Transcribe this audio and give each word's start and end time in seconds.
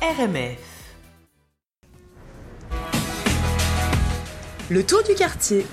RMF. 0.00 0.58
Le 4.70 4.84
tour 4.84 5.02
du 5.02 5.16
quartier. 5.16 5.66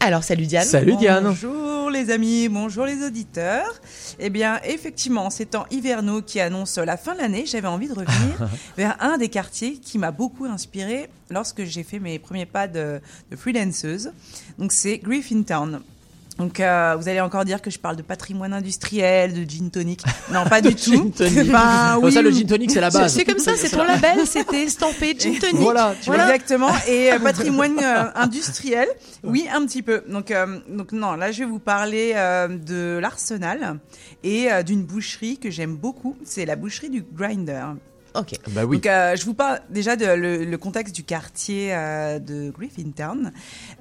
Alors, 0.00 0.22
salut 0.24 0.44
Diane. 0.44 0.66
Salut 0.66 0.96
Diane. 0.96 1.24
Bonjour 1.24 1.90
les 1.90 2.10
amis, 2.10 2.50
bonjour 2.50 2.84
les 2.84 3.02
auditeurs. 3.02 3.80
Eh 4.18 4.28
bien, 4.28 4.60
effectivement, 4.64 5.30
ces 5.30 5.46
temps 5.46 5.64
hivernaux 5.70 6.20
qui 6.20 6.38
annoncent 6.38 6.84
la 6.84 6.98
fin 6.98 7.14
de 7.14 7.20
l'année, 7.20 7.46
j'avais 7.46 7.68
envie 7.68 7.88
de 7.88 7.94
revenir 7.94 8.50
vers 8.76 9.02
un 9.02 9.16
des 9.16 9.30
quartiers 9.30 9.78
qui 9.78 9.96
m'a 9.96 10.10
beaucoup 10.10 10.44
inspiré 10.44 11.08
lorsque 11.30 11.64
j'ai 11.64 11.82
fait 11.82 11.98
mes 11.98 12.18
premiers 12.18 12.44
pas 12.44 12.68
de, 12.68 13.00
de 13.30 13.36
freelanceuse. 13.36 14.12
Donc, 14.58 14.72
c'est 14.72 14.98
Griffintown. 14.98 15.80
Donc, 16.38 16.60
euh, 16.60 16.96
vous 16.98 17.08
allez 17.08 17.20
encore 17.20 17.44
dire 17.44 17.60
que 17.60 17.70
je 17.70 17.78
parle 17.78 17.96
de 17.96 18.02
patrimoine 18.02 18.52
industriel, 18.52 19.34
de 19.34 19.48
gin 19.48 19.70
tonic. 19.70 20.02
Non, 20.32 20.44
pas 20.44 20.60
du 20.62 20.74
tout. 20.74 20.92
Gin 20.92 21.12
tonic. 21.12 21.50
Bah, 21.50 21.98
oui, 22.00 22.12
ça, 22.12 22.22
le 22.22 22.30
gin 22.30 22.46
tonic, 22.46 22.70
c'est 22.70 22.80
la 22.80 22.90
base. 22.90 23.12
C'est 23.12 23.24
comme 23.24 23.38
ça, 23.38 23.52
c'est 23.56 23.70
ton 23.70 23.84
label, 23.84 24.26
c'était 24.26 24.64
estampé 24.64 25.14
gin 25.18 25.38
tonic. 25.38 25.56
Voilà, 25.56 25.94
tu 26.00 26.10
vois. 26.10 26.22
Exactement. 26.22 26.70
Et 26.88 27.12
euh, 27.12 27.18
patrimoine 27.18 27.78
euh, 27.82 28.04
industriel, 28.14 28.88
oui, 29.24 29.46
un 29.52 29.64
petit 29.66 29.82
peu. 29.82 30.02
Donc, 30.08 30.32
donc 30.68 30.92
non, 30.92 31.14
là, 31.14 31.32
je 31.32 31.40
vais 31.40 31.50
vous 31.50 31.58
parler 31.58 32.14
de 32.48 32.98
l'Arsenal 32.98 33.78
et 34.24 34.48
d'une 34.64 34.84
boucherie 34.84 35.38
que 35.38 35.50
j'aime 35.50 35.76
beaucoup. 35.76 36.16
C'est 36.24 36.44
la 36.46 36.56
boucherie 36.56 36.90
du 36.90 37.02
Grinder. 37.02 37.66
Ok. 38.14 38.34
Bah 38.50 38.64
oui. 38.64 38.76
Donc, 38.76 38.86
euh, 38.86 39.16
je 39.16 39.24
vous 39.24 39.34
parle 39.34 39.60
déjà 39.70 39.96
de 39.96 40.04
le, 40.06 40.44
le 40.44 40.58
contexte 40.58 40.94
du 40.94 41.02
quartier 41.02 41.74
euh, 41.74 42.18
de 42.18 42.50
Griffintown. 42.50 43.32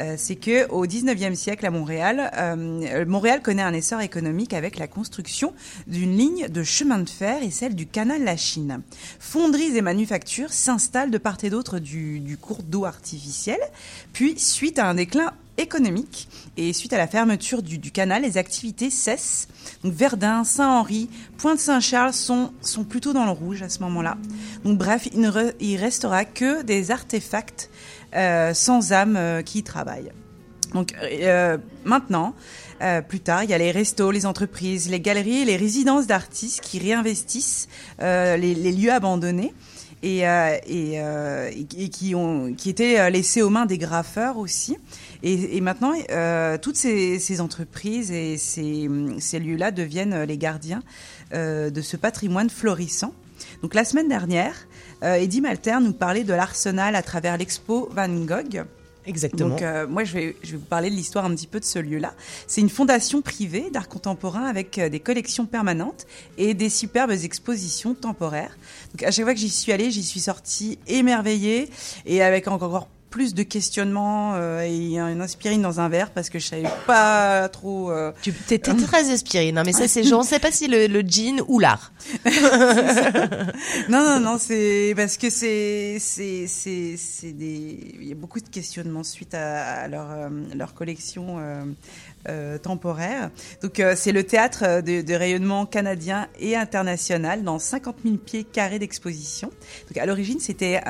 Euh, 0.00 0.14
c'est 0.16 0.36
que 0.36 0.68
au 0.70 0.86
19e 0.86 1.34
siècle 1.34 1.64
à 1.64 1.70
Montréal, 1.70 2.30
Montréal 3.06 3.42
connaît 3.42 3.62
un 3.62 3.72
essor 3.72 4.00
économique 4.00 4.52
avec 4.52 4.78
la 4.78 4.88
construction 4.88 5.52
d'une 5.86 6.16
ligne 6.16 6.48
de 6.48 6.62
chemin 6.62 6.98
de 6.98 7.08
fer 7.08 7.42
et 7.42 7.50
celle 7.50 7.74
du 7.74 7.86
canal 7.86 8.24
La 8.24 8.36
Chine. 8.36 8.82
Fonderies 9.20 9.76
et 9.76 9.82
manufactures 9.82 10.52
s'installent 10.52 11.10
de 11.10 11.18
part 11.18 11.38
et 11.42 11.50
d'autre 11.50 11.78
du, 11.78 12.20
du 12.20 12.36
cours 12.36 12.62
d'eau 12.62 12.84
artificiel. 12.84 13.58
Puis, 14.12 14.38
suite 14.38 14.78
à 14.78 14.88
un 14.88 14.94
déclin 14.94 15.32
économique 15.58 16.28
et 16.56 16.72
suite 16.72 16.92
à 16.92 16.98
la 16.98 17.06
fermeture 17.06 17.62
du, 17.62 17.78
canal, 17.90 18.22
les 18.22 18.38
activités 18.38 18.90
cessent. 18.90 19.48
Donc 19.82 19.92
Verdun, 19.92 20.44
Saint-Henri, 20.44 21.08
Pointe-Saint-Charles 21.38 22.12
sont, 22.12 22.52
sont 22.60 22.84
plutôt 22.84 23.12
dans 23.12 23.24
le 23.24 23.30
rouge 23.30 23.62
à 23.62 23.68
ce 23.68 23.80
moment-là. 23.80 24.16
Donc 24.64 24.78
bref, 24.78 25.08
il 25.12 25.20
ne 25.20 25.78
restera 25.78 26.24
que 26.24 26.62
des 26.62 26.90
artefacts 26.90 27.70
euh, 28.14 28.54
sans 28.54 28.92
âme 28.92 29.16
euh, 29.16 29.42
qui 29.42 29.58
y 29.58 29.62
travaillent. 29.62 30.12
Donc 30.72 30.94
euh, 31.02 31.58
maintenant, 31.84 32.34
plus 33.08 33.20
tard, 33.20 33.44
il 33.44 33.50
y 33.50 33.54
a 33.54 33.58
les 33.58 33.70
restos, 33.70 34.10
les 34.10 34.26
entreprises, 34.26 34.90
les 34.90 35.00
galeries 35.00 35.38
et 35.38 35.44
les 35.46 35.56
résidences 35.56 36.06
d'artistes 36.06 36.60
qui 36.60 36.78
réinvestissent 36.78 37.68
les 37.98 38.72
lieux 38.72 38.92
abandonnés 38.92 39.54
et, 40.02 40.26
euh, 40.28 40.56
et, 40.66 41.00
euh, 41.00 41.50
et- 41.50 41.88
qui, 41.88 42.14
ont, 42.14 42.52
qui 42.54 42.70
étaient 42.70 42.98
euh, 43.00 43.10
laissés 43.10 43.42
aux 43.42 43.50
mains 43.50 43.66
des 43.66 43.78
graffeurs 43.78 44.36
aussi. 44.38 44.76
Et, 45.22 45.56
et 45.56 45.60
maintenant, 45.60 45.92
euh, 46.10 46.58
toutes 46.58 46.76
ces, 46.76 47.18
ces 47.18 47.40
entreprises 47.40 48.10
et 48.12 48.36
ces, 48.36 48.88
ces 49.18 49.38
lieux-là 49.38 49.70
deviennent 49.70 50.12
euh, 50.12 50.26
les 50.26 50.38
gardiens 50.38 50.82
euh, 51.34 51.70
de 51.70 51.80
ce 51.80 51.96
patrimoine 51.96 52.50
florissant. 52.50 53.12
Donc 53.62 53.74
la 53.74 53.84
semaine 53.84 54.08
dernière, 54.08 54.54
Eddie 55.02 55.40
Malter 55.42 55.76
nous 55.82 55.92
parlait 55.92 56.24
de 56.24 56.32
l'arsenal 56.32 56.96
à 56.96 57.02
travers 57.02 57.36
l'expo 57.36 57.88
Van 57.92 58.08
Gogh. 58.08 58.64
Exactement. 59.06 59.50
Donc 59.50 59.62
euh, 59.62 59.86
moi 59.86 60.04
je 60.04 60.12
vais, 60.12 60.36
je 60.42 60.52
vais 60.52 60.56
vous 60.58 60.64
parler 60.64 60.90
de 60.90 60.94
l'histoire 60.94 61.24
un 61.24 61.34
petit 61.34 61.46
peu 61.46 61.60
de 61.60 61.64
ce 61.64 61.78
lieu-là. 61.78 62.14
C'est 62.46 62.60
une 62.60 62.68
fondation 62.68 63.22
privée 63.22 63.70
d'art 63.70 63.88
contemporain 63.88 64.44
avec 64.44 64.78
euh, 64.78 64.88
des 64.88 65.00
collections 65.00 65.46
permanentes 65.46 66.06
et 66.38 66.54
des 66.54 66.68
superbes 66.68 67.12
expositions 67.12 67.94
temporaires. 67.94 68.56
Donc 68.92 69.02
à 69.02 69.10
chaque 69.10 69.24
fois 69.24 69.34
que 69.34 69.40
j'y 69.40 69.50
suis 69.50 69.72
allée, 69.72 69.90
j'y 69.90 70.02
suis 70.02 70.20
sortie 70.20 70.78
émerveillée 70.86 71.68
et 72.04 72.22
avec 72.22 72.48
encore 72.48 72.88
plus 73.16 73.32
de 73.32 73.42
questionnements 73.44 74.34
euh, 74.34 74.60
et 74.60 74.98
une 74.98 75.22
aspirine 75.22 75.62
dans 75.62 75.80
un 75.80 75.88
verre 75.88 76.10
parce 76.10 76.28
que 76.28 76.38
je 76.38 76.48
savais 76.48 76.68
pas 76.86 77.48
trop. 77.48 77.90
euh, 77.90 78.12
tu 78.20 78.28
étais 78.50 78.58
très 78.74 79.10
aspirine, 79.10 79.56
hein, 79.56 79.62
mais 79.64 79.72
ça 79.72 79.88
c'est 79.88 80.04
genre, 80.04 80.20
on 80.20 80.22
sait 80.22 80.38
pas 80.38 80.52
si 80.52 80.68
le, 80.68 80.86
le 80.86 81.00
jean 81.00 81.40
ou 81.48 81.58
l'art. 81.58 81.92
Non, 83.88 84.04
non, 84.04 84.20
non, 84.20 84.36
c'est 84.38 84.92
parce 84.96 85.16
que 85.16 85.30
c'est, 85.30 85.96
c'est, 85.98 86.46
c'est, 86.46 86.96
c'est 86.98 87.32
des. 87.32 87.94
Il 88.00 88.06
y 88.06 88.12
a 88.12 88.14
beaucoup 88.14 88.40
de 88.40 88.48
questionnements 88.48 89.02
suite 89.04 89.32
à, 89.34 89.62
à 89.84 89.88
leur, 89.88 90.10
euh, 90.10 90.28
leur 90.54 90.74
collection 90.74 91.38
euh, 92.28 92.58
temporaire. 92.58 93.30
Donc, 93.62 93.80
c'est 93.94 94.12
le 94.12 94.24
théâtre 94.24 94.82
de, 94.82 95.00
de 95.00 95.14
rayonnement 95.14 95.64
canadien 95.64 96.28
et 96.40 96.56
international 96.56 97.44
dans 97.44 97.58
50 97.58 97.96
000 98.04 98.16
pieds 98.16 98.44
carrés 98.44 98.78
d'exposition. 98.78 99.50
Donc, 99.88 99.96
à 99.96 100.06
l'origine, 100.06 100.40
c'était, 100.40 100.80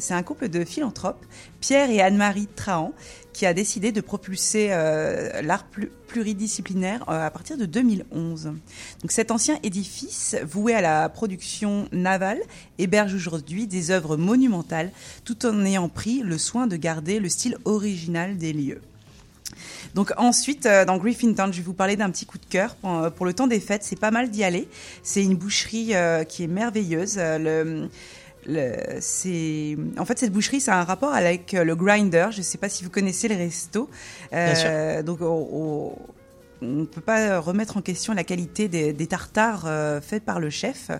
c'est 0.00 0.14
un 0.14 0.22
couple 0.22 0.48
de 0.48 0.64
philanthropes, 0.64 1.24
Pierre 1.64 1.88
et 1.88 2.02
Anne-Marie 2.02 2.46
Trahan, 2.54 2.92
qui 3.32 3.46
a 3.46 3.54
décidé 3.54 3.90
de 3.90 4.02
propulser 4.02 4.68
euh, 4.72 5.40
l'art 5.40 5.64
plu- 5.64 5.90
pluridisciplinaire 6.08 7.08
euh, 7.08 7.26
à 7.26 7.30
partir 7.30 7.56
de 7.56 7.64
2011. 7.64 8.52
Donc 9.00 9.10
cet 9.10 9.30
ancien 9.30 9.58
édifice, 9.62 10.36
voué 10.46 10.74
à 10.74 10.82
la 10.82 11.08
production 11.08 11.88
navale, 11.90 12.40
héberge 12.76 13.14
aujourd'hui 13.14 13.66
des 13.66 13.90
œuvres 13.90 14.18
monumentales, 14.18 14.90
tout 15.24 15.46
en 15.46 15.64
ayant 15.64 15.88
pris 15.88 16.20
le 16.20 16.36
soin 16.36 16.66
de 16.66 16.76
garder 16.76 17.18
le 17.18 17.30
style 17.30 17.56
original 17.64 18.36
des 18.36 18.52
lieux. 18.52 18.82
Donc 19.94 20.12
ensuite, 20.18 20.66
euh, 20.66 20.84
dans 20.84 20.98
Griffintown, 20.98 21.50
je 21.50 21.60
vais 21.60 21.64
vous 21.64 21.72
parler 21.72 21.96
d'un 21.96 22.10
petit 22.10 22.26
coup 22.26 22.36
de 22.36 22.44
cœur 22.44 22.76
pour, 23.16 23.24
le 23.24 23.32
temps 23.32 23.46
des 23.46 23.60
fêtes. 23.60 23.84
C'est 23.84 23.98
pas 23.98 24.10
mal 24.10 24.28
d'y 24.28 24.44
aller. 24.44 24.68
C'est 25.02 25.22
une 25.22 25.36
boucherie 25.36 25.94
qui 26.28 26.44
est 26.44 26.46
merveilleuse. 26.46 27.16
Le, 27.16 27.38
le, 27.38 27.88
c'est 29.00 29.76
en 29.98 30.04
fait 30.04 30.18
cette 30.18 30.32
boucherie, 30.32 30.60
ça 30.60 30.74
a 30.74 30.80
un 30.80 30.84
rapport 30.84 31.14
avec 31.14 31.54
euh, 31.54 31.64
le 31.64 31.74
grinder. 31.76 32.26
Je 32.30 32.42
sais 32.42 32.58
pas 32.58 32.68
si 32.68 32.84
vous 32.84 32.90
connaissez 32.90 33.28
les 33.28 33.36
restos. 33.36 33.88
Bien 34.30 34.54
sûr. 34.54 35.04
Donc 35.04 35.20
on 35.20 35.96
ne 36.62 36.84
peut 36.86 37.00
pas 37.02 37.40
remettre 37.40 37.76
en 37.76 37.82
question 37.82 38.14
la 38.14 38.24
qualité 38.24 38.68
des, 38.68 38.92
des 38.94 39.06
tartares 39.06 39.64
euh, 39.66 40.00
faits 40.00 40.24
par 40.24 40.40
le 40.40 40.48
chef 40.48 40.90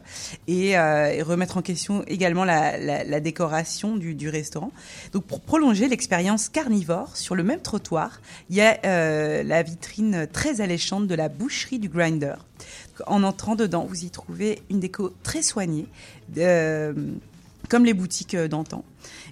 et, 0.47 0.77
euh, 0.77 1.07
et 1.07 1.23
remettre 1.23 1.57
en 1.57 1.63
question 1.63 2.03
également 2.07 2.45
la, 2.45 2.77
la- 2.77 3.03
la 3.05 3.21
décoration 3.21 3.97
du, 3.97 4.15
du 4.15 4.29
restaurant. 4.29 4.73
Donc 5.13 5.25
pour 5.25 5.41
prolonger 5.41 5.89
l'expérience 5.89 6.51
carnivore 6.51 7.17
sur 7.17 7.35
le 7.35 7.45
même 7.45 7.61
trottoir, 7.61 8.21
il 8.51 8.57
y 8.57 8.61
a 8.61 8.79
euh, 8.85 9.43
la 9.43 9.63
vitrine 9.63 10.27
très 10.31 10.61
alléchante 10.61 11.07
de 11.07 11.15
la 11.15 11.29
boucherie 11.31 11.79
du 11.79 11.89
Grinder. 11.89 12.35
En 13.07 13.23
entrant 13.23 13.55
dedans, 13.57 13.87
vous 13.89 14.05
y 14.05 14.11
trouvez 14.11 14.61
une 14.71 14.81
déco 14.81 15.15
très 15.23 15.43
soignée. 15.43 15.87
Comme 17.75 17.85
les 17.85 17.93
boutiques 17.93 18.37
euh, 18.37 18.47
d'antan. 18.47 18.85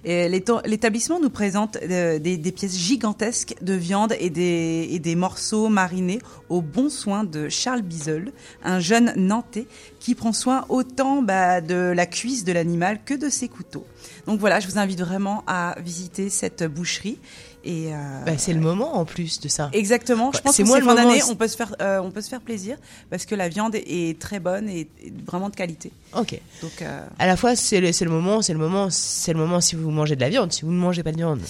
L'établissement 0.05 1.19
nous 1.19 1.29
présente 1.29 1.77
euh, 1.81 2.19
des, 2.19 2.37
des 2.37 2.51
pièces 2.51 2.77
gigantesques 2.77 3.55
de 3.61 3.73
viande 3.73 4.13
et 4.19 4.29
des, 4.29 4.87
et 4.91 4.99
des 4.99 5.15
morceaux 5.15 5.69
marinés 5.69 6.19
au 6.49 6.61
bon 6.61 6.89
soin 6.89 7.23
de 7.23 7.49
Charles 7.49 7.81
Bizel, 7.81 8.31
un 8.63 8.79
jeune 8.79 9.13
Nantais 9.15 9.65
qui 9.99 10.15
prend 10.15 10.33
soin 10.33 10.65
autant 10.69 11.21
bah, 11.21 11.61
de 11.61 11.75
la 11.95 12.05
cuisse 12.05 12.43
de 12.43 12.51
l'animal 12.51 12.99
que 13.05 13.13
de 13.13 13.29
ses 13.29 13.47
couteaux. 13.47 13.85
Donc 14.27 14.39
voilà, 14.39 14.59
je 14.59 14.67
vous 14.67 14.77
invite 14.77 14.99
vraiment 15.01 15.43
à 15.47 15.75
visiter 15.83 16.29
cette 16.29 16.63
boucherie. 16.63 17.17
Et 17.65 17.93
euh, 17.93 17.97
Bah, 18.25 18.33
c'est 18.37 18.51
le 18.51 18.59
moment 18.59 18.97
en 18.97 19.05
plus 19.05 19.39
de 19.39 19.47
ça. 19.47 19.69
Exactement. 19.71 20.31
Je 20.33 20.37
Ouais, 20.39 20.43
pense 20.43 20.57
que 20.57 20.57
c'est 20.57 20.63
le 20.63 20.69
fin 20.69 20.79
moment 20.81 20.95
d'année, 20.95 21.21
on 21.29 21.35
peut 21.37 21.47
se 21.47 21.55
faire, 21.55 21.73
euh, 21.81 22.01
on 22.01 22.11
peut 22.11 22.21
se 22.21 22.27
faire 22.27 22.41
plaisir 22.41 22.75
parce 23.09 23.25
que 23.25 23.35
la 23.35 23.47
viande 23.47 23.75
est 23.75 24.19
très 24.19 24.41
bonne 24.41 24.67
et, 24.67 24.81
et 25.01 25.13
vraiment 25.25 25.49
de 25.49 25.55
qualité. 25.55 25.93
Ok. 26.13 26.37
Donc 26.61 26.81
euh, 26.81 27.05
À 27.19 27.25
la 27.25 27.37
fois, 27.37 27.55
c'est 27.55 27.79
le, 27.79 27.93
c'est 27.93 28.03
le 28.03 28.11
moment, 28.11 28.41
c'est 28.41 28.51
le 28.51 28.59
moment, 28.59 28.89
c'est 28.89 29.31
le 29.31 29.39
moment 29.39 29.61
si 29.63 29.75
vous 29.75 29.89
mangez 29.89 30.15
de 30.15 30.21
la 30.21 30.29
viande. 30.29 30.51
Si 30.53 30.61
vous 30.63 30.71
ne 30.71 30.77
mangez 30.79 31.01
pas 31.03 31.11
de 31.11 31.17
viande, 31.17 31.41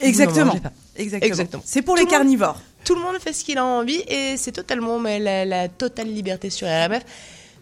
exactement, 0.00 0.46
mangez 0.46 0.60
pas. 0.60 0.72
exactement. 0.96 1.26
Exactement. 1.28 1.62
C'est 1.66 1.82
pour 1.82 1.94
Tout 1.94 2.00
les 2.00 2.04
monde- 2.04 2.12
carnivores. 2.12 2.60
Tout 2.84 2.94
le 2.94 3.00
monde 3.00 3.16
fait 3.20 3.32
ce 3.32 3.44
qu'il 3.44 3.58
a 3.58 3.64
envie 3.64 4.02
et 4.08 4.36
c'est 4.36 4.52
totalement 4.52 4.98
mais 4.98 5.18
la, 5.18 5.44
la 5.44 5.68
totale 5.68 6.08
liberté 6.08 6.50
sur 6.50 6.66
RMF. 6.68 7.02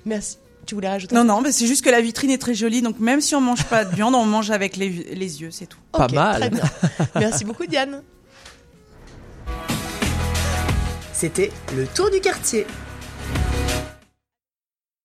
Merci. 0.07 0.37
Tu 0.67 0.75
voulais 0.75 0.89
rajouter 0.89 1.15
Non, 1.15 1.23
un 1.23 1.25
truc 1.25 1.37
non, 1.37 1.41
mais 1.43 1.53
c'est 1.53 1.67
juste 1.67 1.83
que 1.85 1.91
la 1.91 2.01
vitrine 2.01 2.31
est 2.31 2.39
très 2.39 2.55
jolie, 2.55 2.81
donc 2.83 2.99
même 3.01 3.21
si 3.21 3.35
on 3.35 3.41
mange 3.41 3.65
pas 3.65 3.85
de 3.85 3.95
viande, 3.95 4.15
on 4.15 4.25
mange 4.25 4.51
avec 4.51 4.77
les, 4.77 4.89
les 4.91 5.41
yeux, 5.41 5.51
c'est 5.51 5.67
tout. 5.67 5.79
Pas 5.93 6.07
mal. 6.09 6.41
Très 6.41 6.51
bien. 6.51 6.63
Merci 7.17 7.45
beaucoup 7.45 7.67
Diane. 7.67 8.03
C'était 11.13 11.51
le 11.77 11.87
tour 11.87 12.11
du 12.11 12.21
quartier. 12.21 12.67